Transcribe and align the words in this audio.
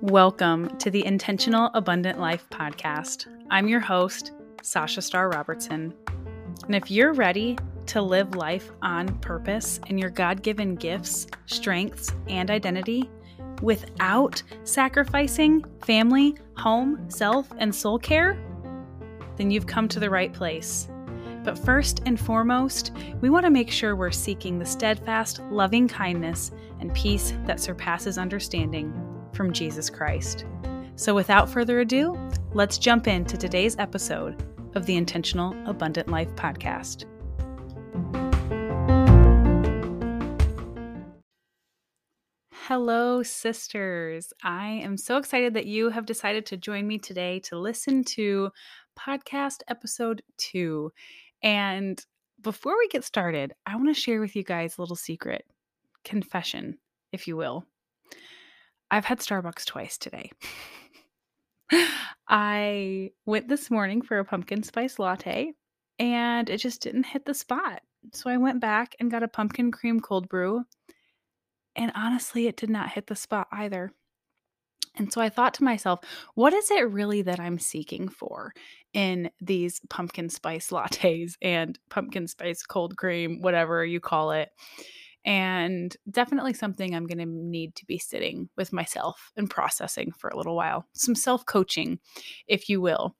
Welcome 0.00 0.78
to 0.78 0.90
the 0.90 1.04
Intentional 1.04 1.70
Abundant 1.74 2.18
Life 2.18 2.48
podcast. 2.48 3.26
I'm 3.50 3.68
your 3.68 3.80
host, 3.80 4.32
Sasha 4.62 5.02
Starr 5.02 5.28
Robertson. 5.28 5.92
And 6.64 6.74
if 6.74 6.90
you're 6.90 7.12
ready 7.12 7.58
to 7.86 8.00
live 8.00 8.34
life 8.34 8.70
on 8.80 9.18
purpose 9.18 9.78
in 9.88 9.98
your 9.98 10.08
God 10.08 10.42
given 10.42 10.74
gifts, 10.74 11.26
strengths, 11.44 12.10
and 12.26 12.50
identity 12.50 13.10
without 13.60 14.42
sacrificing 14.62 15.62
family, 15.84 16.34
home, 16.56 17.10
self, 17.10 17.52
and 17.58 17.74
soul 17.74 17.98
care, 17.98 18.38
then 19.36 19.50
you've 19.50 19.66
come 19.66 19.86
to 19.88 20.00
the 20.00 20.08
right 20.08 20.32
place. 20.32 20.88
But 21.44 21.58
first 21.58 22.00
and 22.06 22.18
foremost, 22.18 22.92
we 23.20 23.28
want 23.28 23.44
to 23.44 23.50
make 23.50 23.70
sure 23.70 23.94
we're 23.94 24.10
seeking 24.10 24.58
the 24.58 24.64
steadfast, 24.64 25.40
loving 25.50 25.86
kindness 25.86 26.50
and 26.80 26.92
peace 26.94 27.34
that 27.44 27.60
surpasses 27.60 28.16
understanding 28.16 28.94
from 29.34 29.52
Jesus 29.52 29.90
Christ. 29.90 30.46
So, 30.96 31.14
without 31.14 31.50
further 31.50 31.80
ado, 31.80 32.18
let's 32.54 32.78
jump 32.78 33.06
into 33.06 33.36
today's 33.36 33.76
episode 33.78 34.42
of 34.74 34.86
the 34.86 34.96
Intentional 34.96 35.54
Abundant 35.68 36.08
Life 36.08 36.34
podcast. 36.34 37.04
Hello, 42.66 43.22
sisters. 43.22 44.32
I 44.42 44.68
am 44.68 44.96
so 44.96 45.18
excited 45.18 45.52
that 45.52 45.66
you 45.66 45.90
have 45.90 46.06
decided 46.06 46.46
to 46.46 46.56
join 46.56 46.86
me 46.86 46.96
today 46.96 47.40
to 47.40 47.58
listen 47.58 48.02
to 48.04 48.50
podcast 48.98 49.58
episode 49.68 50.22
two. 50.38 50.90
And 51.44 52.02
before 52.40 52.76
we 52.76 52.88
get 52.88 53.04
started, 53.04 53.52
I 53.66 53.76
want 53.76 53.94
to 53.94 54.00
share 54.00 54.20
with 54.20 54.34
you 54.34 54.42
guys 54.42 54.76
a 54.76 54.80
little 54.82 54.96
secret 54.96 55.44
confession, 56.04 56.78
if 57.12 57.28
you 57.28 57.36
will. 57.36 57.64
I've 58.90 59.04
had 59.04 59.20
Starbucks 59.20 59.66
twice 59.66 59.98
today. 59.98 60.30
I 62.28 63.10
went 63.26 63.48
this 63.48 63.70
morning 63.70 64.02
for 64.02 64.18
a 64.18 64.24
pumpkin 64.24 64.62
spice 64.62 64.98
latte 64.98 65.52
and 65.98 66.48
it 66.48 66.58
just 66.58 66.82
didn't 66.82 67.06
hit 67.06 67.24
the 67.26 67.34
spot. 67.34 67.82
So 68.12 68.30
I 68.30 68.38
went 68.38 68.60
back 68.60 68.94
and 68.98 69.10
got 69.10 69.22
a 69.22 69.28
pumpkin 69.28 69.70
cream 69.70 70.00
cold 70.00 70.28
brew. 70.28 70.64
And 71.76 71.92
honestly, 71.94 72.46
it 72.46 72.56
did 72.56 72.70
not 72.70 72.90
hit 72.90 73.06
the 73.06 73.16
spot 73.16 73.48
either. 73.52 73.92
And 74.96 75.12
so 75.12 75.20
I 75.20 75.28
thought 75.28 75.54
to 75.54 75.64
myself, 75.64 76.00
what 76.34 76.52
is 76.52 76.70
it 76.70 76.90
really 76.90 77.22
that 77.22 77.40
I'm 77.40 77.58
seeking 77.58 78.08
for 78.08 78.52
in 78.92 79.30
these 79.40 79.80
pumpkin 79.90 80.28
spice 80.28 80.68
lattes 80.70 81.34
and 81.42 81.78
pumpkin 81.90 82.28
spice 82.28 82.62
cold 82.62 82.96
cream, 82.96 83.40
whatever 83.40 83.84
you 83.84 84.00
call 84.00 84.32
it? 84.32 84.50
and 85.24 85.96
definitely 86.10 86.52
something 86.52 86.94
I'm 86.94 87.06
going 87.06 87.18
to 87.18 87.26
need 87.26 87.74
to 87.76 87.86
be 87.86 87.98
sitting 87.98 88.48
with 88.56 88.72
myself 88.72 89.32
and 89.36 89.48
processing 89.48 90.12
for 90.12 90.28
a 90.28 90.36
little 90.36 90.54
while. 90.54 90.86
Some 90.92 91.14
self 91.14 91.46
coaching, 91.46 91.98
if 92.46 92.68
you 92.68 92.80
will. 92.80 93.16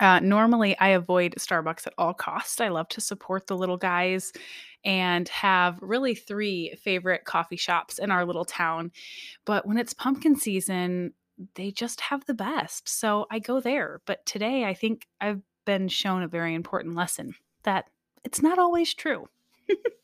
Uh, 0.00 0.20
normally, 0.20 0.76
I 0.78 0.88
avoid 0.88 1.34
Starbucks 1.38 1.86
at 1.86 1.94
all 1.98 2.14
costs. 2.14 2.60
I 2.60 2.68
love 2.68 2.88
to 2.90 3.00
support 3.00 3.46
the 3.46 3.56
little 3.56 3.76
guys 3.76 4.32
and 4.84 5.28
have 5.28 5.78
really 5.80 6.14
three 6.14 6.74
favorite 6.82 7.24
coffee 7.24 7.56
shops 7.56 7.98
in 7.98 8.10
our 8.10 8.24
little 8.24 8.44
town. 8.44 8.92
But 9.44 9.66
when 9.66 9.78
it's 9.78 9.94
pumpkin 9.94 10.36
season, 10.36 11.14
they 11.54 11.70
just 11.70 12.00
have 12.00 12.24
the 12.26 12.34
best. 12.34 12.88
So 12.88 13.26
I 13.30 13.38
go 13.38 13.60
there. 13.60 14.00
But 14.06 14.24
today, 14.26 14.64
I 14.64 14.74
think 14.74 15.06
I've 15.20 15.42
been 15.64 15.88
shown 15.88 16.22
a 16.22 16.28
very 16.28 16.54
important 16.54 16.94
lesson 16.94 17.34
that 17.62 17.86
it's 18.24 18.42
not 18.42 18.58
always 18.58 18.92
true. 18.94 19.28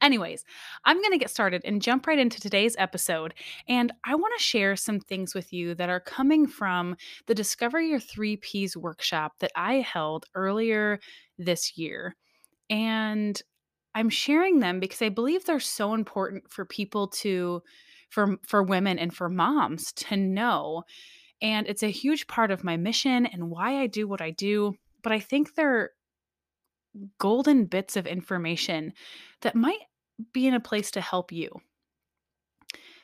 Anyways, 0.00 0.44
I'm 0.84 1.00
going 1.00 1.12
to 1.12 1.18
get 1.18 1.30
started 1.30 1.62
and 1.64 1.82
jump 1.82 2.06
right 2.06 2.18
into 2.18 2.40
today's 2.40 2.76
episode. 2.78 3.34
And 3.68 3.92
I 4.04 4.14
want 4.14 4.34
to 4.36 4.42
share 4.42 4.76
some 4.76 5.00
things 5.00 5.34
with 5.34 5.52
you 5.52 5.74
that 5.74 5.88
are 5.88 6.00
coming 6.00 6.46
from 6.46 6.96
the 7.26 7.34
Discover 7.34 7.80
Your 7.80 8.00
Three 8.00 8.36
Ps 8.36 8.76
workshop 8.76 9.34
that 9.40 9.52
I 9.54 9.76
held 9.76 10.26
earlier 10.34 11.00
this 11.38 11.76
year. 11.76 12.16
And 12.70 13.40
I'm 13.94 14.10
sharing 14.10 14.60
them 14.60 14.78
because 14.78 15.00
I 15.00 15.08
believe 15.08 15.44
they're 15.44 15.58
so 15.60 15.94
important 15.94 16.50
for 16.50 16.64
people 16.64 17.08
to 17.08 17.62
for 18.10 18.36
for 18.46 18.62
women 18.62 18.98
and 18.98 19.14
for 19.14 19.28
moms 19.28 19.92
to 19.92 20.16
know. 20.16 20.84
And 21.40 21.66
it's 21.66 21.82
a 21.82 21.88
huge 21.88 22.26
part 22.26 22.50
of 22.50 22.64
my 22.64 22.76
mission 22.76 23.26
and 23.26 23.50
why 23.50 23.80
I 23.80 23.86
do 23.86 24.06
what 24.06 24.20
I 24.20 24.30
do, 24.30 24.74
but 25.02 25.12
I 25.12 25.18
think 25.18 25.54
they're 25.54 25.90
golden 27.18 27.66
bits 27.66 27.96
of 27.96 28.06
information 28.06 28.92
that 29.42 29.54
might 29.54 29.80
be 30.32 30.46
in 30.46 30.54
a 30.54 30.60
place 30.60 30.90
to 30.92 31.00
help 31.00 31.32
you. 31.32 31.50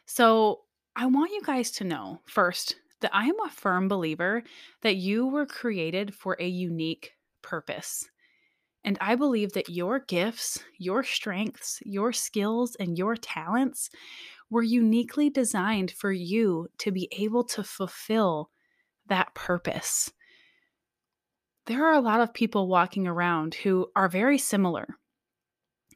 So, 0.07 0.63
I 0.95 1.07
want 1.07 1.33
you 1.33 1.41
guys 1.43 1.71
to 1.73 1.85
know 1.85 2.21
first 2.27 2.77
that 3.01 3.15
I 3.15 3.25
am 3.25 3.41
a 3.41 3.51
firm 3.51 3.89
believer 3.89 4.43
that 4.83 4.97
you 4.97 5.27
were 5.27 5.47
created 5.47 6.15
for 6.15 6.37
a 6.39 6.47
unique 6.47 7.13
purpose. 7.41 8.09
And 8.85 8.99
I 9.01 9.15
believe 9.15 9.53
that 9.53 9.69
your 9.69 10.01
gifts, 10.01 10.63
your 10.79 11.03
strengths, 11.03 11.81
your 11.85 12.13
skills, 12.13 12.77
and 12.77 12.99
your 12.99 13.17
talents 13.17 13.91
were 14.51 14.63
uniquely 14.63 15.31
designed 15.31 15.93
for 15.93 16.13
you 16.13 16.69
to 16.79 16.91
be 16.91 17.09
able 17.13 17.45
to 17.45 17.65
fulfill 17.65 18.51
that 19.07 19.35
purpose 19.35 20.13
there 21.67 21.87
are 21.87 21.95
a 21.95 22.01
lot 22.01 22.21
of 22.21 22.35
people 22.35 22.69
walking 22.69 23.07
around 23.07 23.55
who 23.55 23.89
are 23.95 24.09
very 24.09 24.39
similar. 24.39 24.87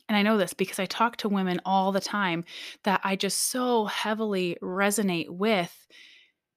And 0.09 0.17
I 0.17 0.23
know 0.23 0.39
this 0.39 0.55
because 0.55 0.79
I 0.79 0.87
talk 0.87 1.17
to 1.19 1.29
women 1.29 1.61
all 1.65 1.91
the 1.91 2.01
time 2.01 2.45
that 2.85 3.01
I 3.03 3.17
just 3.17 3.51
so 3.51 3.87
heavily 3.87 4.57
resonate 4.63 5.29
with, 5.29 5.87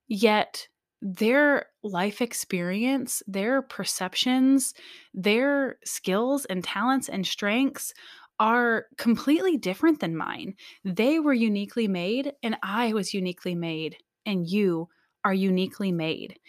yet 0.08 0.68
their 1.02 1.68
life 1.82 2.22
experience, 2.22 3.24
their 3.26 3.62
perceptions, 3.62 4.74
their 5.14 5.78
skills 5.84 6.46
and 6.46 6.64
talents 6.64 7.10
and 7.10 7.26
strengths 7.26 7.94
are 8.40 8.86
completely 8.98 9.58
different 9.58 10.00
than 10.00 10.16
mine. 10.16 10.54
They 10.86 11.20
were 11.20 11.34
uniquely 11.34 11.88
made, 11.88 12.34
and 12.44 12.58
I 12.62 12.94
was 12.94 13.14
uniquely 13.14 13.56
made, 13.56 13.98
and 14.26 14.48
you 14.48 14.90
are 15.24 15.34
uniquely 15.34 15.92
made. 15.92 16.40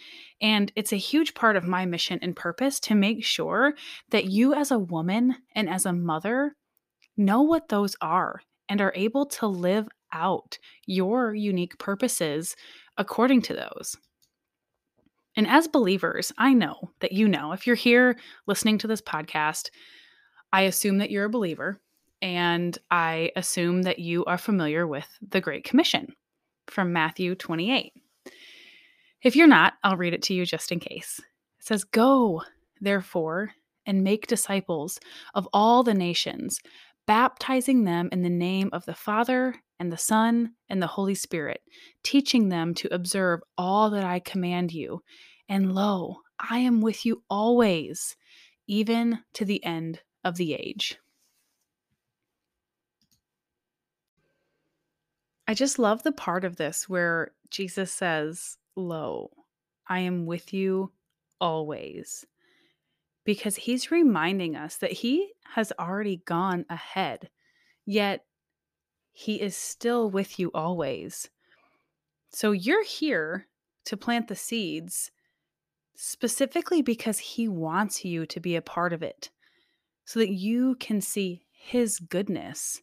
And 0.40 0.72
it's 0.76 0.92
a 0.92 0.96
huge 0.96 1.34
part 1.34 1.56
of 1.56 1.64
my 1.66 1.86
mission 1.86 2.18
and 2.22 2.34
purpose 2.36 2.80
to 2.80 2.94
make 2.94 3.24
sure 3.24 3.74
that 4.10 4.26
you, 4.26 4.54
as 4.54 4.70
a 4.70 4.78
woman 4.78 5.36
and 5.54 5.68
as 5.68 5.86
a 5.86 5.92
mother, 5.92 6.56
know 7.16 7.42
what 7.42 7.68
those 7.68 7.96
are 8.00 8.40
and 8.68 8.80
are 8.80 8.92
able 8.94 9.26
to 9.26 9.46
live 9.46 9.88
out 10.12 10.58
your 10.86 11.34
unique 11.34 11.78
purposes 11.78 12.56
according 12.96 13.42
to 13.42 13.54
those. 13.54 13.96
And 15.36 15.46
as 15.46 15.68
believers, 15.68 16.32
I 16.38 16.54
know 16.54 16.90
that 17.00 17.12
you 17.12 17.28
know, 17.28 17.52
if 17.52 17.66
you're 17.66 17.76
here 17.76 18.18
listening 18.46 18.78
to 18.78 18.86
this 18.86 19.00
podcast, 19.00 19.70
I 20.52 20.62
assume 20.62 20.98
that 20.98 21.10
you're 21.10 21.26
a 21.26 21.30
believer 21.30 21.80
and 22.20 22.76
I 22.90 23.30
assume 23.36 23.82
that 23.82 23.98
you 23.98 24.24
are 24.24 24.38
familiar 24.38 24.86
with 24.86 25.06
the 25.26 25.40
Great 25.40 25.64
Commission 25.64 26.14
from 26.66 26.92
Matthew 26.92 27.34
28. 27.34 27.92
If 29.22 29.36
you're 29.36 29.46
not, 29.46 29.74
I'll 29.84 29.96
read 29.96 30.14
it 30.14 30.22
to 30.22 30.34
you 30.34 30.46
just 30.46 30.72
in 30.72 30.80
case. 30.80 31.20
It 31.58 31.66
says, 31.66 31.84
Go, 31.84 32.42
therefore, 32.80 33.52
and 33.84 34.02
make 34.02 34.26
disciples 34.26 34.98
of 35.34 35.48
all 35.52 35.82
the 35.82 35.94
nations, 35.94 36.60
baptizing 37.06 37.84
them 37.84 38.08
in 38.12 38.22
the 38.22 38.30
name 38.30 38.70
of 38.72 38.84
the 38.86 38.94
Father 38.94 39.54
and 39.78 39.92
the 39.92 39.98
Son 39.98 40.52
and 40.68 40.82
the 40.82 40.86
Holy 40.86 41.14
Spirit, 41.14 41.60
teaching 42.02 42.48
them 42.48 42.74
to 42.74 42.94
observe 42.94 43.40
all 43.58 43.90
that 43.90 44.04
I 44.04 44.20
command 44.20 44.72
you. 44.72 45.02
And 45.48 45.74
lo, 45.74 46.18
I 46.38 46.58
am 46.58 46.80
with 46.80 47.04
you 47.04 47.22
always, 47.28 48.16
even 48.66 49.18
to 49.34 49.44
the 49.44 49.62
end 49.64 50.00
of 50.24 50.36
the 50.36 50.54
age. 50.54 50.98
I 55.48 55.54
just 55.54 55.78
love 55.78 56.04
the 56.04 56.12
part 56.12 56.44
of 56.44 56.56
this 56.56 56.88
where 56.88 57.32
Jesus 57.50 57.92
says, 57.92 58.56
Lo, 58.86 59.30
I 59.88 60.00
am 60.00 60.26
with 60.26 60.52
you 60.52 60.92
always. 61.40 62.26
Because 63.24 63.56
he's 63.56 63.90
reminding 63.90 64.56
us 64.56 64.76
that 64.78 64.92
he 64.92 65.32
has 65.54 65.72
already 65.78 66.22
gone 66.24 66.64
ahead, 66.70 67.30
yet 67.84 68.24
he 69.12 69.40
is 69.40 69.56
still 69.56 70.10
with 70.10 70.38
you 70.38 70.50
always. 70.54 71.28
So 72.30 72.52
you're 72.52 72.84
here 72.84 73.46
to 73.84 73.96
plant 73.96 74.28
the 74.28 74.36
seeds 74.36 75.10
specifically 75.94 76.80
because 76.80 77.18
he 77.18 77.48
wants 77.48 78.04
you 78.04 78.24
to 78.24 78.40
be 78.40 78.56
a 78.56 78.62
part 78.62 78.92
of 78.92 79.02
it 79.02 79.30
so 80.04 80.18
that 80.18 80.30
you 80.30 80.76
can 80.76 81.00
see 81.00 81.42
his 81.52 81.98
goodness 81.98 82.80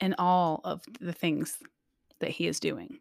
in 0.00 0.14
all 0.18 0.60
of 0.64 0.82
the 1.00 1.12
things 1.12 1.58
that 2.20 2.30
he 2.30 2.46
is 2.46 2.60
doing. 2.60 3.00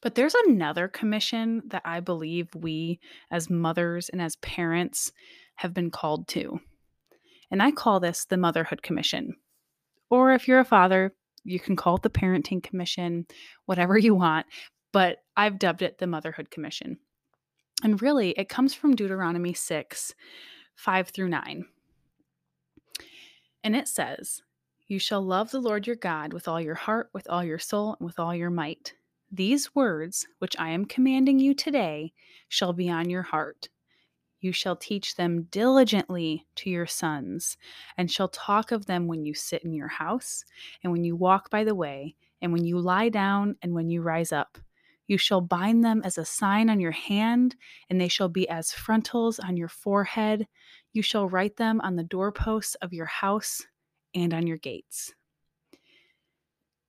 But 0.00 0.14
there's 0.14 0.34
another 0.46 0.88
commission 0.88 1.62
that 1.66 1.82
I 1.84 2.00
believe 2.00 2.54
we, 2.54 3.00
as 3.30 3.50
mothers 3.50 4.08
and 4.08 4.20
as 4.20 4.36
parents, 4.36 5.12
have 5.56 5.74
been 5.74 5.90
called 5.90 6.26
to. 6.28 6.60
And 7.50 7.62
I 7.62 7.70
call 7.70 8.00
this 8.00 8.24
the 8.24 8.36
Motherhood 8.36 8.82
Commission. 8.82 9.36
Or 10.08 10.32
if 10.32 10.48
you're 10.48 10.60
a 10.60 10.64
father, 10.64 11.14
you 11.44 11.60
can 11.60 11.76
call 11.76 11.96
it 11.96 12.02
the 12.02 12.10
Parenting 12.10 12.62
Commission, 12.62 13.26
whatever 13.66 13.98
you 13.98 14.14
want. 14.14 14.46
But 14.92 15.18
I've 15.36 15.58
dubbed 15.58 15.82
it 15.82 15.98
the 15.98 16.06
Motherhood 16.06 16.50
Commission. 16.50 16.98
And 17.82 18.02
really, 18.02 18.30
it 18.30 18.48
comes 18.48 18.74
from 18.74 18.94
Deuteronomy 18.94 19.54
6 19.54 20.14
5 20.76 21.08
through 21.08 21.28
9. 21.28 21.64
And 23.62 23.76
it 23.76 23.88
says, 23.88 24.42
You 24.88 24.98
shall 24.98 25.22
love 25.22 25.50
the 25.50 25.60
Lord 25.60 25.86
your 25.86 25.96
God 25.96 26.32
with 26.32 26.48
all 26.48 26.60
your 26.60 26.74
heart, 26.74 27.10
with 27.12 27.28
all 27.28 27.44
your 27.44 27.58
soul, 27.58 27.96
and 27.98 28.06
with 28.06 28.18
all 28.18 28.34
your 28.34 28.50
might. 28.50 28.94
These 29.32 29.74
words, 29.76 30.26
which 30.40 30.56
I 30.58 30.70
am 30.70 30.84
commanding 30.84 31.38
you 31.38 31.54
today, 31.54 32.12
shall 32.48 32.72
be 32.72 32.90
on 32.90 33.08
your 33.08 33.22
heart. 33.22 33.68
You 34.40 34.52
shall 34.52 34.74
teach 34.74 35.14
them 35.14 35.44
diligently 35.50 36.46
to 36.56 36.70
your 36.70 36.86
sons, 36.86 37.56
and 37.96 38.10
shall 38.10 38.28
talk 38.28 38.72
of 38.72 38.86
them 38.86 39.06
when 39.06 39.24
you 39.24 39.34
sit 39.34 39.62
in 39.62 39.72
your 39.72 39.88
house, 39.88 40.44
and 40.82 40.92
when 40.92 41.04
you 41.04 41.14
walk 41.14 41.48
by 41.48 41.62
the 41.62 41.74
way, 41.74 42.16
and 42.42 42.52
when 42.52 42.64
you 42.64 42.80
lie 42.80 43.08
down, 43.08 43.54
and 43.62 43.72
when 43.72 43.88
you 43.88 44.02
rise 44.02 44.32
up. 44.32 44.58
You 45.06 45.18
shall 45.18 45.40
bind 45.40 45.84
them 45.84 46.02
as 46.04 46.18
a 46.18 46.24
sign 46.24 46.70
on 46.70 46.80
your 46.80 46.92
hand, 46.92 47.54
and 47.88 48.00
they 48.00 48.08
shall 48.08 48.28
be 48.28 48.48
as 48.48 48.72
frontals 48.72 49.38
on 49.38 49.56
your 49.56 49.68
forehead. 49.68 50.48
You 50.92 51.02
shall 51.02 51.28
write 51.28 51.56
them 51.56 51.80
on 51.82 51.96
the 51.96 52.04
doorposts 52.04 52.74
of 52.76 52.92
your 52.92 53.06
house 53.06 53.66
and 54.14 54.32
on 54.34 54.46
your 54.46 54.56
gates. 54.56 55.12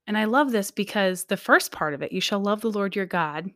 And 0.07 0.17
I 0.17 0.25
love 0.25 0.51
this 0.51 0.71
because 0.71 1.25
the 1.25 1.37
first 1.37 1.71
part 1.71 1.93
of 1.93 2.01
it, 2.01 2.11
you 2.11 2.21
shall 2.21 2.39
love 2.39 2.61
the 2.61 2.71
Lord 2.71 2.95
your 2.95 3.05
God, 3.05 3.49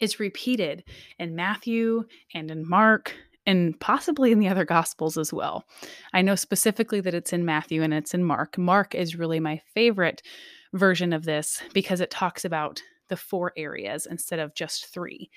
is 0.00 0.20
repeated 0.20 0.84
in 1.18 1.36
Matthew 1.36 2.04
and 2.34 2.50
in 2.50 2.68
Mark 2.68 3.14
and 3.46 3.78
possibly 3.80 4.32
in 4.32 4.38
the 4.38 4.48
other 4.48 4.64
gospels 4.64 5.18
as 5.18 5.32
well. 5.32 5.64
I 6.12 6.22
know 6.22 6.34
specifically 6.34 7.00
that 7.00 7.14
it's 7.14 7.32
in 7.32 7.44
Matthew 7.44 7.82
and 7.82 7.92
it's 7.92 8.14
in 8.14 8.24
Mark. 8.24 8.56
Mark 8.56 8.94
is 8.94 9.16
really 9.16 9.40
my 9.40 9.60
favorite 9.74 10.22
version 10.72 11.12
of 11.12 11.24
this 11.24 11.62
because 11.74 12.00
it 12.00 12.10
talks 12.10 12.44
about 12.44 12.82
the 13.08 13.16
four 13.16 13.52
areas 13.56 14.06
instead 14.06 14.38
of 14.38 14.54
just 14.54 14.86
three. 14.86 15.30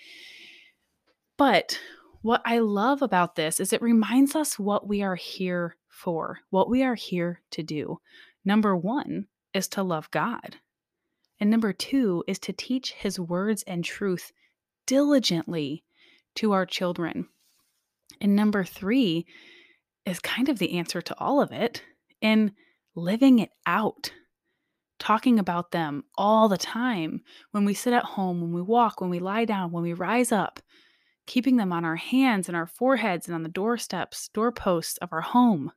But 1.38 1.80
what 2.22 2.42
I 2.46 2.60
love 2.60 3.02
about 3.02 3.36
this 3.36 3.60
is 3.60 3.74
it 3.74 3.82
reminds 3.82 4.36
us 4.36 4.58
what 4.58 4.88
we 4.88 5.02
are 5.02 5.16
here 5.16 5.76
for, 5.90 6.40
what 6.50 6.70
we 6.70 6.84
are 6.84 6.96
here 6.96 7.42
to 7.52 7.64
do. 7.64 8.00
Number 8.46 8.76
one 8.76 9.28
is 9.56 9.68
to 9.70 9.82
love 9.82 10.12
God. 10.12 10.58
And 11.40 11.50
number 11.50 11.74
two 11.74 12.24
is 12.28 12.38
to 12.40 12.54
teach 12.54 12.92
his 12.92 13.20
words 13.20 13.64
and 13.64 13.84
truth 13.84 14.32
diligently 14.86 15.84
to 16.36 16.52
our 16.52 16.66
children. 16.66 17.28
And 18.22 18.36
number 18.36 18.64
three 18.64 19.26
is 20.06 20.20
kind 20.20 20.50
of 20.50 20.60
the 20.60 20.78
answer 20.78 21.02
to 21.02 21.16
all 21.18 21.42
of 21.42 21.52
it 21.52 21.82
in 22.22 22.54
living 22.96 23.40
it 23.40 23.50
out, 23.66 24.12
talking 25.00 25.40
about 25.40 25.72
them 25.72 26.04
all 26.18 26.48
the 26.48 26.58
time 26.58 27.22
when 27.52 27.66
we 27.66 27.74
sit 27.74 27.94
at 27.94 28.04
home, 28.04 28.42
when 28.42 28.54
we 28.54 28.62
walk, 28.62 29.02
when 29.02 29.10
we 29.10 29.20
lie 29.20 29.46
down, 29.46 29.72
when 29.72 29.84
we 29.84 29.94
rise 29.94 30.32
up, 30.32 30.60
keeping 31.26 31.58
them 31.58 31.74
on 31.74 31.84
our 31.84 31.96
hands 31.96 32.48
and 32.48 32.56
our 32.56 32.68
foreheads 32.68 33.28
and 33.28 33.36
on 33.36 33.44
the 33.44 33.50
doorsteps, 33.50 34.30
doorposts 34.34 34.98
of 34.98 35.12
our 35.12 35.22
home. 35.22 35.72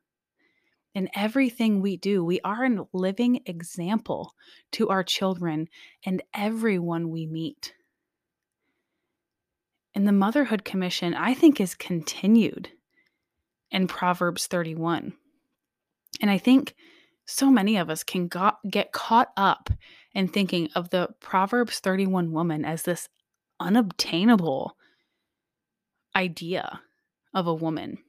In 0.99 1.07
everything 1.15 1.79
we 1.79 1.95
do, 1.95 2.25
we 2.25 2.41
are 2.41 2.65
a 2.65 2.85
living 2.91 3.39
example 3.45 4.35
to 4.73 4.89
our 4.89 5.01
children 5.01 5.69
and 6.05 6.21
everyone 6.33 7.09
we 7.09 7.25
meet. 7.25 7.73
And 9.95 10.05
the 10.05 10.11
Motherhood 10.11 10.65
Commission, 10.65 11.13
I 11.13 11.33
think, 11.33 11.61
is 11.61 11.73
continued 11.73 12.71
in 13.71 13.87
Proverbs 13.87 14.47
31. 14.47 15.13
And 16.19 16.29
I 16.29 16.37
think 16.37 16.75
so 17.25 17.49
many 17.49 17.77
of 17.77 17.89
us 17.89 18.03
can 18.03 18.29
get 18.69 18.91
caught 18.91 19.29
up 19.37 19.69
in 20.13 20.27
thinking 20.27 20.67
of 20.75 20.89
the 20.89 21.11
Proverbs 21.21 21.79
31 21.79 22.33
woman 22.33 22.65
as 22.65 22.83
this 22.83 23.07
unobtainable 23.57 24.75
idea 26.13 26.81
of 27.33 27.47
a 27.47 27.53
woman. 27.53 27.99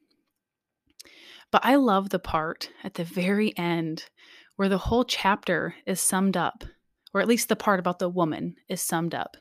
But 1.50 1.64
I 1.64 1.74
love 1.74 2.10
the 2.10 2.18
part 2.18 2.70
at 2.84 2.94
the 2.94 3.04
very 3.04 3.56
end 3.58 4.04
where 4.56 4.68
the 4.68 4.78
whole 4.78 5.04
chapter 5.04 5.74
is 5.86 6.00
summed 6.00 6.36
up, 6.36 6.64
or 7.12 7.20
at 7.20 7.28
least 7.28 7.48
the 7.48 7.56
part 7.56 7.80
about 7.80 7.98
the 7.98 8.08
woman 8.08 8.56
is 8.68 8.80
summed 8.80 9.14
up 9.14 9.36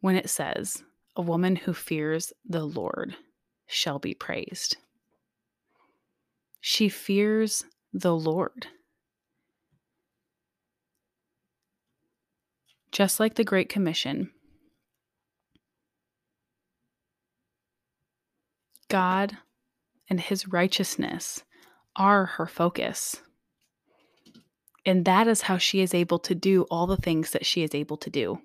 when 0.00 0.16
it 0.16 0.28
says, 0.28 0.82
A 1.16 1.22
woman 1.22 1.56
who 1.56 1.72
fears 1.72 2.32
the 2.44 2.64
Lord 2.64 3.16
shall 3.66 3.98
be 3.98 4.12
praised. 4.12 4.76
She 6.60 6.88
fears 6.88 7.64
the 7.92 8.14
Lord. 8.14 8.66
Just 12.92 13.18
like 13.18 13.34
the 13.34 13.44
Great 13.44 13.68
Commission, 13.68 14.30
God 18.88 19.36
and 20.08 20.20
His 20.20 20.48
righteousness 20.48 21.42
are 21.96 22.26
her 22.26 22.46
focus. 22.46 23.20
And 24.86 25.04
that 25.04 25.26
is 25.26 25.42
how 25.42 25.58
she 25.58 25.80
is 25.80 25.94
able 25.94 26.18
to 26.20 26.34
do 26.34 26.62
all 26.70 26.86
the 26.86 26.96
things 26.96 27.30
that 27.30 27.46
she 27.46 27.62
is 27.62 27.74
able 27.74 27.96
to 27.98 28.10
do. 28.10 28.40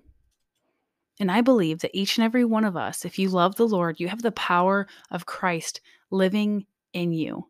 And 1.18 1.30
I 1.30 1.42
believe 1.42 1.80
that 1.80 1.90
each 1.94 2.16
and 2.16 2.24
every 2.24 2.46
one 2.46 2.64
of 2.64 2.76
us, 2.76 3.04
if 3.04 3.18
you 3.18 3.28
love 3.28 3.56
the 3.56 3.68
Lord, 3.68 4.00
you 4.00 4.08
have 4.08 4.22
the 4.22 4.32
power 4.32 4.86
of 5.10 5.26
Christ 5.26 5.82
living 6.10 6.66
in 6.94 7.12
you. 7.12 7.48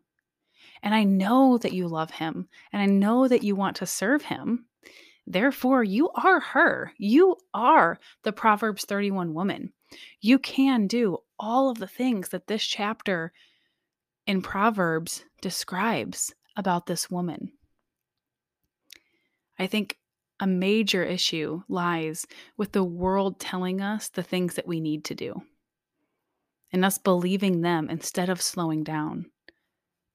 And 0.83 0.93
I 0.93 1.05
know 1.05 1.57
that 1.59 1.73
you 1.73 1.87
love 1.87 2.11
him, 2.11 2.49
and 2.73 2.81
I 2.81 2.85
know 2.87 3.27
that 3.27 3.43
you 3.43 3.55
want 3.55 3.77
to 3.77 3.85
serve 3.85 4.23
him. 4.23 4.65
Therefore, 5.25 5.83
you 5.83 6.09
are 6.09 6.39
her. 6.39 6.91
You 6.97 7.37
are 7.53 7.99
the 8.23 8.33
Proverbs 8.33 8.83
31 8.83 9.33
woman. 9.33 9.71
You 10.19 10.39
can 10.39 10.87
do 10.87 11.19
all 11.39 11.69
of 11.69 11.77
the 11.77 11.87
things 11.87 12.29
that 12.29 12.47
this 12.47 12.63
chapter 12.63 13.31
in 14.25 14.41
Proverbs 14.41 15.23
describes 15.41 16.33
about 16.55 16.85
this 16.85 17.09
woman. 17.09 17.51
I 19.57 19.67
think 19.67 19.97
a 20.39 20.47
major 20.47 21.03
issue 21.03 21.61
lies 21.69 22.25
with 22.57 22.71
the 22.71 22.83
world 22.83 23.39
telling 23.39 23.79
us 23.79 24.09
the 24.09 24.23
things 24.23 24.55
that 24.55 24.67
we 24.67 24.79
need 24.79 25.05
to 25.05 25.15
do 25.15 25.43
and 26.73 26.85
us 26.85 26.97
believing 26.97 27.61
them 27.61 27.89
instead 27.89 28.29
of 28.29 28.41
slowing 28.41 28.83
down, 28.83 29.25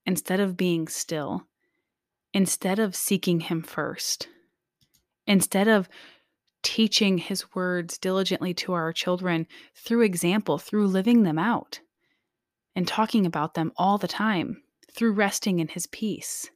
instead 0.05 0.41
of 0.41 0.56
being 0.56 0.88
still, 0.88 1.47
instead 2.33 2.78
of 2.78 2.97
seeking 2.97 3.40
Him 3.40 3.62
first, 3.62 4.28
instead 5.26 5.69
of 5.69 5.88
teaching 6.62 7.19
His 7.19 7.54
words 7.54 7.99
diligently 7.99 8.54
to 8.54 8.73
our 8.73 8.92
children 8.92 9.47
through 9.75 10.02
example, 10.02 10.59
through 10.59 10.88
living 10.88 11.23
them 11.23 11.38
out, 11.38 11.80
and 12.76 12.87
talking 12.87 13.26
about 13.26 13.54
them 13.54 13.73
all 13.76 13.99
the 13.99 14.06
time, 14.06 14.62
through 14.95 15.12
resting 15.12 15.59
in 15.59 15.66
His 15.66 15.88
peace 15.88 16.50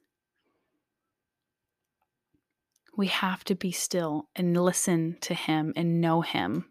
we 2.95 3.07
have 3.07 3.43
to 3.45 3.55
be 3.55 3.71
still 3.71 4.29
and 4.35 4.55
listen 4.55 5.17
to 5.21 5.33
Him 5.33 5.73
and 5.75 6.01
know 6.01 6.21
Him 6.21 6.65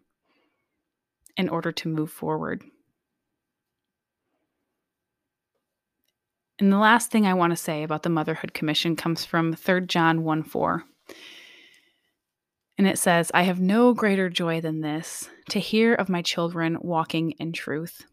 in 1.35 1.49
order 1.49 1.71
to 1.71 1.89
move 1.89 2.11
forward. 2.11 2.63
And 6.59 6.71
the 6.71 6.77
last 6.77 7.09
thing 7.09 7.25
I 7.25 7.33
want 7.33 7.51
to 7.51 7.57
say 7.57 7.81
about 7.83 8.03
the 8.03 8.09
Motherhood 8.09 8.53
Commission 8.53 8.95
comes 8.95 9.25
from 9.25 9.53
3 9.53 9.87
John 9.87 10.23
1 10.23 10.43
4. 10.43 10.83
And 12.77 12.87
it 12.87 12.97
says, 12.97 13.31
I 13.33 13.43
have 13.43 13.59
no 13.59 13.93
greater 13.93 14.29
joy 14.29 14.61
than 14.61 14.81
this 14.81 15.29
to 15.49 15.59
hear 15.59 15.93
of 15.93 16.07
my 16.07 16.21
children 16.21 16.77
walking 16.79 17.31
in 17.31 17.51
truth. 17.51 18.05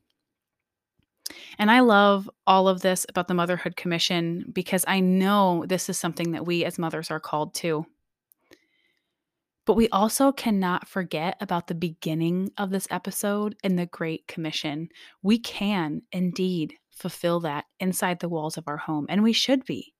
And 1.57 1.71
I 1.71 1.81
love 1.81 2.29
all 2.47 2.69
of 2.69 2.81
this 2.81 3.07
about 3.09 3.29
the 3.29 3.35
Motherhood 3.35 3.77
Commission 3.77 4.45
because 4.53 4.85
I 4.87 5.01
know 5.01 5.65
this 5.67 5.89
is 5.89 5.99
something 5.99 6.33
that 6.33 6.47
we 6.47 6.65
as 6.65 6.79
mothers 6.79 7.11
are 7.11 7.21
called 7.21 7.55
to. 7.57 7.87
But 9.65 9.75
we 9.75 9.89
also 9.91 10.33
cannot 10.33 10.89
forget 10.89 11.37
about 11.41 11.67
the 11.67 11.75
beginning 11.75 12.51
of 12.57 12.71
this 12.71 12.89
episode 12.91 13.55
and 13.63 13.79
the 13.79 13.87
Great 13.87 14.27
Commission. 14.27 14.89
We 15.23 15.39
can 15.39 16.03
indeed 16.11 16.75
fulfill 16.91 17.41
that 17.41 17.67
inside 17.79 18.21
the 18.21 18.29
walls 18.29 18.57
of 18.57 18.67
our 18.67 18.79
home, 18.79 19.07
and 19.09 19.23
we 19.23 19.33
should 19.33 19.65
be. 19.65 19.93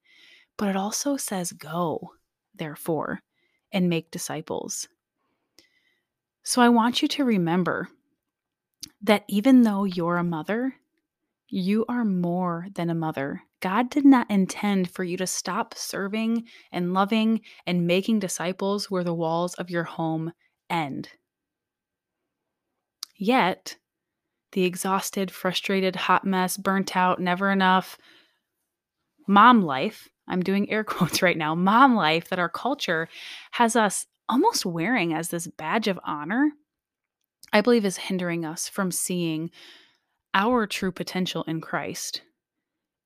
But 0.57 0.69
it 0.69 0.77
also 0.77 1.17
says, 1.17 1.53
Go, 1.53 2.13
therefore, 2.55 3.21
and 3.71 3.89
make 3.89 4.11
disciples. 4.11 4.89
So 6.43 6.63
I 6.63 6.71
want 6.71 7.03
you 7.03 7.09
to 7.09 7.25
remember 7.25 7.89
that 9.03 9.25
even 9.29 9.63
though 9.63 9.85
you're 9.85 10.17
a 10.17 10.25
mother, 10.25 10.77
you 11.49 11.85
are 11.89 12.05
more 12.05 12.67
than 12.75 12.91
a 12.91 12.95
mother. 12.95 13.43
God 13.61 13.91
did 13.91 14.05
not 14.05 14.31
intend 14.31 14.91
for 14.91 15.03
you 15.03 15.17
to 15.17 15.27
stop 15.27 15.75
serving 15.75 16.45
and 16.71 16.93
loving 16.93 17.41
and 17.67 17.87
making 17.87 18.19
disciples 18.19 18.91
where 18.91 19.05
the 19.05 19.15
walls 19.15 19.55
of 19.55 19.71
your 19.71 19.85
home 19.85 20.33
end. 20.71 21.09
Yet, 23.17 23.77
the 24.53 24.65
exhausted, 24.65 25.31
frustrated, 25.31 25.97
hot 25.97 26.25
mess, 26.25 26.57
burnt 26.57 26.97
out, 26.97 27.21
never 27.21 27.51
enough 27.51 27.99
mom 29.27 29.63
life. 29.63 30.09
I'm 30.29 30.43
doing 30.43 30.71
air 30.71 30.85
quotes 30.85 31.23
right 31.23 31.37
now 31.37 31.55
mom 31.55 31.95
life 31.95 32.29
that 32.29 32.39
our 32.39 32.49
culture 32.49 33.09
has 33.53 33.75
us 33.75 34.07
almost 34.29 34.67
wearing 34.67 35.15
as 35.15 35.29
this 35.29 35.47
badge 35.47 35.89
of 35.89 35.99
honor, 36.05 36.53
I 37.53 37.63
believe 37.63 37.85
is 37.85 37.97
hindering 37.97 38.45
us 38.45 38.69
from 38.69 38.91
seeing 38.91 39.51
our 40.35 40.67
true 40.67 40.93
potential 40.93 41.45
in 41.45 41.61
Christ 41.61 42.23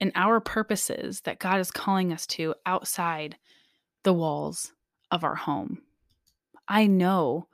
and 0.00 0.12
our 0.14 0.40
purposes 0.40 1.20
that 1.22 1.38
God 1.38 1.60
is 1.60 1.70
calling 1.70 2.12
us 2.12 2.26
to 2.28 2.54
outside 2.66 3.36
the 4.02 4.12
walls 4.12 4.72
of 5.10 5.24
our 5.24 5.36
home. 5.36 5.82
I 6.68 6.86
know 6.86 7.46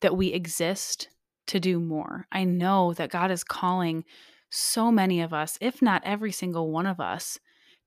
that 0.00 0.16
we 0.16 0.28
exist 0.28 1.08
to 1.48 1.58
do 1.58 1.80
more. 1.80 2.26
I 2.30 2.44
know 2.44 2.92
that 2.94 3.10
God 3.10 3.30
is 3.30 3.42
calling 3.42 4.04
so 4.50 4.92
many 4.92 5.20
of 5.20 5.32
us, 5.32 5.58
if 5.60 5.82
not 5.82 6.02
every 6.04 6.32
single 6.32 6.70
one 6.70 6.86
of 6.86 7.00
us, 7.00 7.38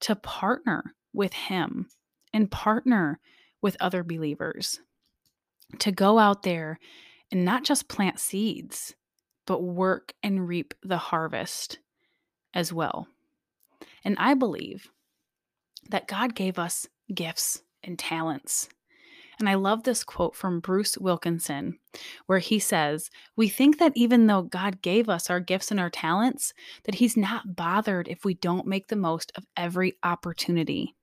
to 0.01 0.15
partner 0.15 0.95
with 1.13 1.33
Him 1.33 1.87
and 2.33 2.51
partner 2.51 3.19
with 3.61 3.77
other 3.79 4.03
believers, 4.03 4.79
to 5.79 5.91
go 5.91 6.19
out 6.19 6.43
there 6.43 6.79
and 7.31 7.45
not 7.45 7.63
just 7.63 7.87
plant 7.87 8.19
seeds, 8.19 8.95
but 9.45 9.63
work 9.63 10.13
and 10.21 10.47
reap 10.47 10.73
the 10.83 10.97
harvest 10.97 11.79
as 12.53 12.71
well. 12.71 13.07
And 14.03 14.15
I 14.19 14.33
believe 14.33 14.89
that 15.89 16.07
God 16.07 16.35
gave 16.35 16.59
us 16.59 16.87
gifts 17.13 17.63
and 17.83 17.97
talents. 17.97 18.69
And 19.39 19.49
I 19.49 19.55
love 19.55 19.83
this 19.83 20.03
quote 20.03 20.35
from 20.35 20.59
Bruce 20.59 20.97
Wilkinson, 20.99 21.79
where 22.27 22.39
he 22.39 22.59
says, 22.59 23.09
We 23.35 23.49
think 23.49 23.79
that 23.79 23.93
even 23.95 24.27
though 24.27 24.43
God 24.43 24.83
gave 24.83 25.09
us 25.09 25.31
our 25.31 25.39
gifts 25.39 25.71
and 25.71 25.79
our 25.79 25.89
talents, 25.89 26.53
that 26.83 26.95
He's 26.95 27.17
not 27.17 27.55
bothered 27.55 28.07
if 28.07 28.23
we 28.23 28.35
don't 28.35 28.67
make 28.67 28.87
the 28.87 28.95
most 28.95 29.31
of 29.35 29.45
every 29.57 29.97
opportunity. 30.03 30.95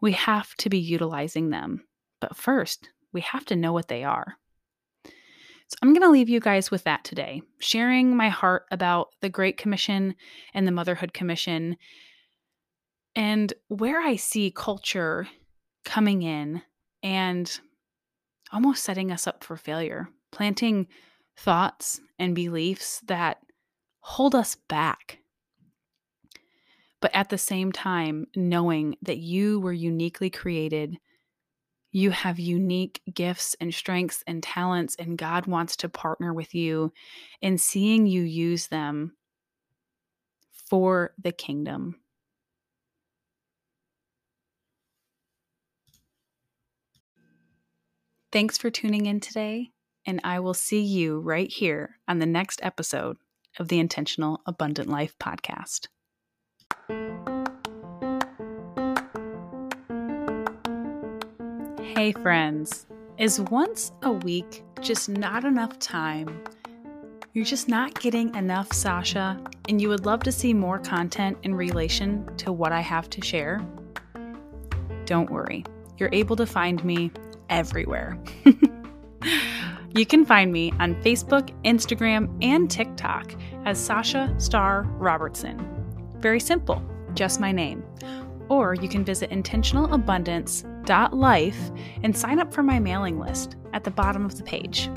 We 0.00 0.12
have 0.12 0.54
to 0.56 0.70
be 0.70 0.78
utilizing 0.78 1.50
them. 1.50 1.84
But 2.20 2.36
first, 2.36 2.88
we 3.12 3.20
have 3.20 3.44
to 3.46 3.56
know 3.56 3.74
what 3.74 3.88
they 3.88 4.04
are. 4.04 4.38
So 5.68 5.76
I'm 5.82 5.92
going 5.92 6.02
to 6.02 6.10
leave 6.10 6.30
you 6.30 6.40
guys 6.40 6.70
with 6.70 6.84
that 6.84 7.04
today, 7.04 7.42
sharing 7.58 8.16
my 8.16 8.30
heart 8.30 8.64
about 8.70 9.08
the 9.20 9.28
Great 9.28 9.58
Commission 9.58 10.14
and 10.54 10.66
the 10.66 10.72
Motherhood 10.72 11.12
Commission 11.12 11.76
and 13.14 13.52
where 13.68 14.00
I 14.00 14.16
see 14.16 14.50
culture 14.50 15.28
coming 15.84 16.22
in 16.22 16.62
and 17.02 17.60
almost 18.52 18.84
setting 18.84 19.10
us 19.10 19.26
up 19.26 19.44
for 19.44 19.56
failure, 19.56 20.08
planting 20.30 20.86
thoughts 21.36 22.00
and 22.18 22.34
beliefs 22.34 23.02
that 23.06 23.38
hold 24.00 24.34
us 24.34 24.54
back. 24.54 25.18
But 27.00 27.10
at 27.14 27.28
the 27.28 27.38
same 27.38 27.72
time, 27.72 28.26
knowing 28.34 28.96
that 29.02 29.18
you 29.18 29.60
were 29.60 29.72
uniquely 29.72 30.30
created 30.30 30.96
you 31.90 32.10
have 32.10 32.38
unique 32.38 33.00
gifts 33.12 33.56
and 33.60 33.74
strengths 33.74 34.22
and 34.26 34.42
talents, 34.42 34.94
and 34.98 35.16
God 35.16 35.46
wants 35.46 35.76
to 35.76 35.88
partner 35.88 36.34
with 36.34 36.54
you 36.54 36.92
in 37.40 37.58
seeing 37.58 38.06
you 38.06 38.22
use 38.22 38.66
them 38.66 39.16
for 40.68 41.14
the 41.22 41.32
kingdom. 41.32 41.96
Thanks 48.30 48.58
for 48.58 48.70
tuning 48.70 49.06
in 49.06 49.20
today, 49.20 49.70
and 50.04 50.20
I 50.22 50.40
will 50.40 50.52
see 50.52 50.82
you 50.82 51.20
right 51.20 51.50
here 51.50 51.96
on 52.06 52.18
the 52.18 52.26
next 52.26 52.60
episode 52.62 53.16
of 53.58 53.68
the 53.68 53.78
Intentional 53.78 54.42
Abundant 54.44 54.90
Life 54.90 55.16
podcast. 55.18 55.88
Hey, 61.98 62.12
friends. 62.12 62.86
Is 63.18 63.40
once 63.40 63.90
a 64.04 64.12
week 64.12 64.62
just 64.80 65.08
not 65.08 65.44
enough 65.44 65.80
time? 65.80 66.44
You're 67.32 67.44
just 67.44 67.68
not 67.68 67.98
getting 67.98 68.32
enough, 68.36 68.72
Sasha, 68.72 69.36
and 69.68 69.82
you 69.82 69.88
would 69.88 70.06
love 70.06 70.22
to 70.22 70.30
see 70.30 70.54
more 70.54 70.78
content 70.78 71.38
in 71.42 71.56
relation 71.56 72.24
to 72.36 72.52
what 72.52 72.70
I 72.70 72.82
have 72.82 73.10
to 73.10 73.20
share? 73.20 73.60
Don't 75.06 75.28
worry, 75.28 75.64
you're 75.96 76.10
able 76.12 76.36
to 76.36 76.46
find 76.46 76.84
me 76.84 77.10
everywhere. 77.50 78.16
you 79.96 80.06
can 80.06 80.24
find 80.24 80.52
me 80.52 80.72
on 80.78 80.94
Facebook, 81.02 81.50
Instagram, 81.64 82.32
and 82.40 82.70
TikTok 82.70 83.34
as 83.64 83.76
Sasha 83.76 84.32
Star 84.38 84.82
Robertson. 84.98 85.58
Very 86.20 86.38
simple, 86.38 86.80
just 87.14 87.40
my 87.40 87.50
name. 87.50 87.82
Or 88.48 88.74
you 88.74 88.88
can 88.88 89.04
visit 89.04 89.30
intentionalabundance.life 89.30 91.70
and 92.02 92.16
sign 92.16 92.38
up 92.38 92.52
for 92.52 92.62
my 92.62 92.78
mailing 92.78 93.18
list 93.18 93.56
at 93.72 93.82
the 93.84 93.90
bottom 93.90 94.24
of 94.24 94.36
the 94.36 94.44
page. 94.44 94.88